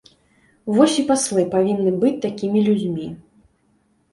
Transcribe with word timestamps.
Вось 0.77 0.95
і 1.03 1.03
паслы 1.11 1.43
павінны 1.53 1.91
быць 2.05 2.17
такімі 2.25 2.59
людзьмі. 2.69 3.07